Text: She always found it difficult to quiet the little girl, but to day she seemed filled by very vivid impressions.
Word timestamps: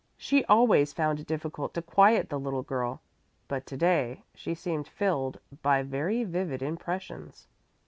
She 0.17 0.43
always 0.45 0.93
found 0.93 1.19
it 1.19 1.27
difficult 1.27 1.75
to 1.75 1.81
quiet 1.83 2.29
the 2.29 2.39
little 2.39 2.63
girl, 2.63 3.01
but 3.47 3.67
to 3.67 3.77
day 3.77 4.23
she 4.33 4.55
seemed 4.55 4.87
filled 4.87 5.39
by 5.61 5.83
very 5.83 6.23
vivid 6.23 6.63
impressions. 6.63 7.45